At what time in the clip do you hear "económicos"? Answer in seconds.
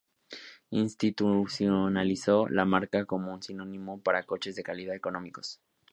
4.95-5.61